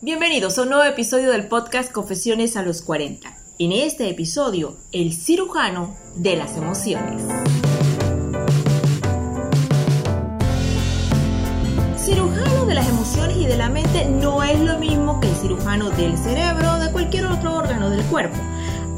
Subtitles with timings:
[0.00, 3.36] Bienvenidos a un nuevo episodio del podcast Confesiones a los 40.
[3.58, 7.20] En este episodio, el cirujano de las emociones.
[11.96, 15.90] Cirujano de las emociones y de la mente no es lo mismo que el cirujano
[15.90, 18.38] del cerebro o de cualquier otro órgano del cuerpo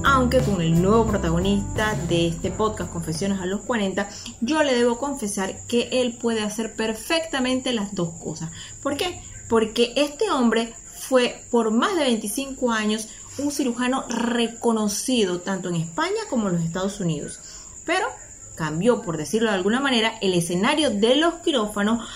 [0.02, 4.08] aunque con el nuevo protagonista de este podcast, Confesiones a los 40,
[4.40, 8.50] yo le debo confesar que él puede hacer perfectamente las dos cosas.
[8.82, 9.20] ¿Por qué?
[9.48, 10.72] Porque este hombre
[11.10, 16.64] fue por más de 25 años un cirujano reconocido tanto en España como en los
[16.64, 17.40] Estados Unidos.
[17.84, 18.06] Pero
[18.54, 22.08] cambió, por decirlo de alguna manera, el escenario de los quirófanos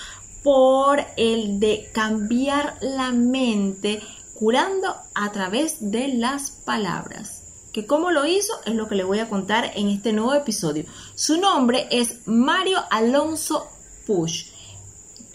[0.43, 4.01] por el de cambiar la mente
[4.33, 7.43] curando a través de las palabras.
[7.73, 10.85] Que cómo lo hizo es lo que le voy a contar en este nuevo episodio.
[11.15, 13.67] Su nombre es Mario Alonso
[14.07, 14.54] Push.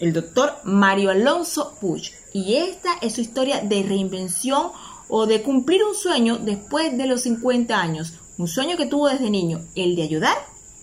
[0.00, 4.72] El doctor Mario Alonso Push y esta es su historia de reinvención
[5.08, 9.28] o de cumplir un sueño después de los 50 años, un sueño que tuvo desde
[9.28, 10.38] niño, el de ayudar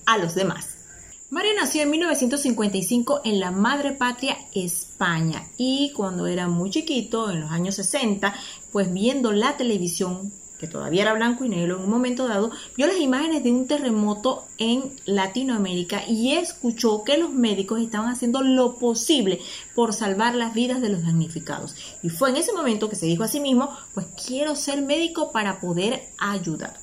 [0.06, 0.78] a los demás.
[1.32, 5.48] Mario nació en 1955 en la madre patria España.
[5.58, 8.36] Y cuando era muy chiquito, en los años 60,
[8.72, 12.88] pues viendo la televisión que todavía era blanco y negro en un momento dado, vio
[12.88, 18.76] las imágenes de un terremoto en Latinoamérica y escuchó que los médicos estaban haciendo lo
[18.76, 19.40] posible
[19.76, 21.76] por salvar las vidas de los damnificados.
[22.02, 25.32] Y fue en ese momento que se dijo a sí mismo, pues quiero ser médico
[25.32, 26.80] para poder ayudar.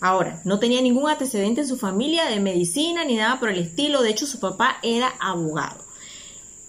[0.00, 4.02] Ahora, no tenía ningún antecedente en su familia de medicina ni nada por el estilo,
[4.02, 5.84] de hecho su papá era abogado.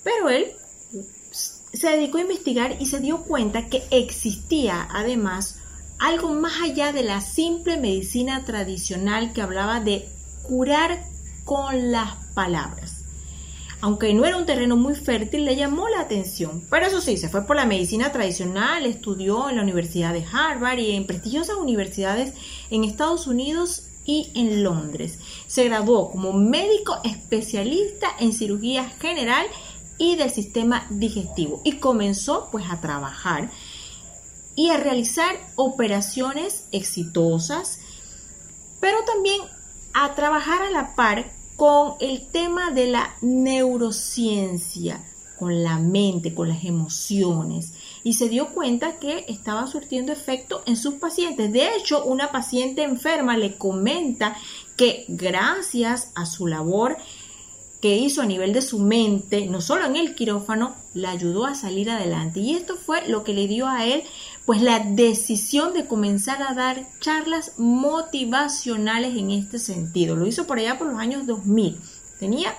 [0.03, 0.51] Pero él
[1.71, 5.58] se dedicó a investigar y se dio cuenta que existía además
[5.99, 10.07] algo más allá de la simple medicina tradicional que hablaba de
[10.43, 11.03] curar
[11.45, 13.03] con las palabras.
[13.81, 16.63] Aunque no era un terreno muy fértil, le llamó la atención.
[16.69, 20.79] Pero eso sí, se fue por la medicina tradicional, estudió en la Universidad de Harvard
[20.79, 22.33] y en prestigiosas universidades
[22.69, 25.19] en Estados Unidos y en Londres.
[25.47, 29.45] Se graduó como médico especialista en cirugía general
[29.97, 33.49] y del sistema digestivo y comenzó pues a trabajar
[34.59, 37.79] y a realizar operaciones exitosas,
[38.81, 39.39] pero también
[39.93, 45.01] a trabajar a la par con el tema de la neurociencia,
[45.39, 47.71] con la mente, con las emociones,
[48.03, 51.53] y se dio cuenta que estaba surtiendo efecto en sus pacientes.
[51.53, 54.35] De hecho, una paciente enferma le comenta
[54.75, 56.97] que gracias a su labor
[57.81, 61.55] que hizo a nivel de su mente, no solo en el quirófano, le ayudó a
[61.55, 62.41] salir adelante.
[62.41, 64.03] Y esto fue lo que le dio a él
[64.49, 70.15] pues la decisión de comenzar a dar charlas motivacionales en este sentido.
[70.15, 71.79] Lo hizo por allá por los años 2000.
[72.19, 72.57] Tenía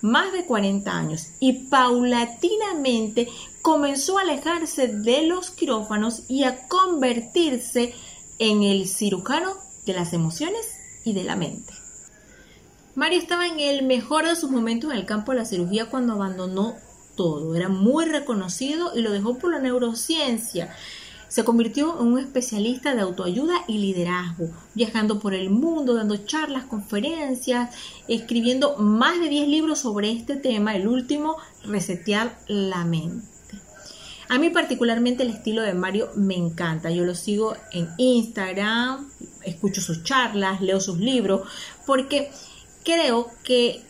[0.00, 3.26] más de 40 años y paulatinamente
[3.62, 7.96] comenzó a alejarse de los quirófanos y a convertirse
[8.38, 9.54] en el cirujano
[9.86, 10.64] de las emociones
[11.04, 11.74] y de la mente.
[12.94, 16.12] Mario estaba en el mejor de sus momentos en el campo de la cirugía cuando
[16.12, 16.76] abandonó
[17.16, 17.56] todo.
[17.56, 20.72] Era muy reconocido y lo dejó por la neurociencia.
[21.28, 26.64] Se convirtió en un especialista de autoayuda y liderazgo, viajando por el mundo, dando charlas,
[26.64, 27.74] conferencias,
[28.08, 33.34] escribiendo más de 10 libros sobre este tema, el último, Resetear la mente.
[34.28, 36.90] A mí particularmente el estilo de Mario me encanta.
[36.90, 39.10] Yo lo sigo en Instagram,
[39.42, 41.42] escucho sus charlas, leo sus libros,
[41.86, 42.30] porque
[42.84, 43.82] creo que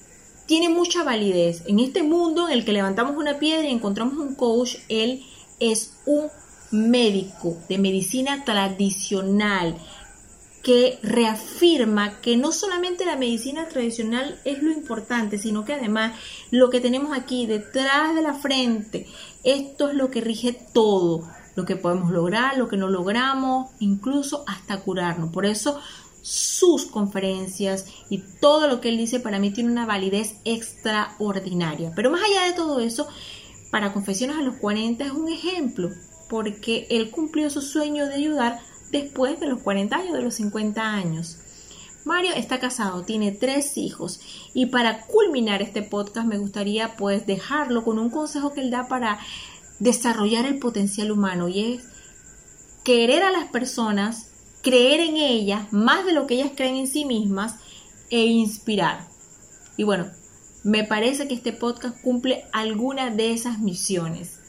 [0.46, 1.62] tiene mucha validez.
[1.66, 5.24] En este mundo en el que levantamos una piedra y encontramos un coach, él
[5.60, 6.28] es un
[6.74, 9.76] médico de medicina tradicional
[10.62, 16.18] que reafirma que no solamente la medicina tradicional es lo importante, sino que además
[16.50, 19.06] lo que tenemos aquí detrás de la frente,
[19.44, 24.42] esto es lo que rige todo, lo que podemos lograr, lo que no logramos, incluso
[24.46, 25.30] hasta curarnos.
[25.30, 25.78] Por eso
[26.22, 31.92] sus conferencias y todo lo que él dice para mí tiene una validez extraordinaria.
[31.94, 33.06] Pero más allá de todo eso,
[33.70, 35.90] para Confesiones a los 40 es un ejemplo,
[36.34, 38.58] porque él cumplió su sueño de ayudar
[38.90, 41.38] después de los 40 años, de los 50 años.
[42.04, 44.18] Mario está casado, tiene tres hijos
[44.52, 48.88] y para culminar este podcast me gustaría pues dejarlo con un consejo que él da
[48.88, 49.20] para
[49.78, 51.84] desarrollar el potencial humano y es
[52.82, 57.04] querer a las personas creer en ellas más de lo que ellas creen en sí
[57.04, 57.58] mismas
[58.10, 59.06] e inspirar.
[59.76, 60.10] Y bueno,
[60.64, 64.40] me parece que este podcast cumple alguna de esas misiones.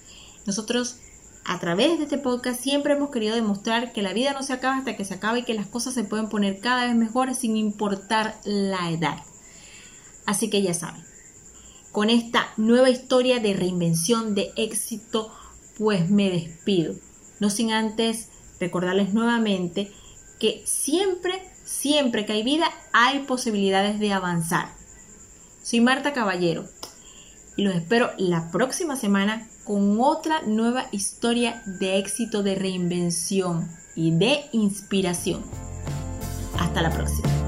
[0.48, 0.98] Nosotros
[1.46, 4.78] a través de este podcast siempre hemos querido demostrar que la vida no se acaba
[4.78, 7.56] hasta que se acaba y que las cosas se pueden poner cada vez mejores sin
[7.56, 9.18] importar la edad.
[10.26, 11.04] Así que ya saben,
[11.92, 15.32] con esta nueva historia de reinvención, de éxito,
[15.78, 16.96] pues me despido.
[17.40, 19.92] No sin antes recordarles nuevamente
[20.40, 24.74] que siempre, siempre que hay vida hay posibilidades de avanzar.
[25.62, 26.68] Soy Marta Caballero
[27.56, 34.12] y los espero la próxima semana con otra nueva historia de éxito, de reinvención y
[34.12, 35.44] de inspiración.
[36.58, 37.45] Hasta la próxima.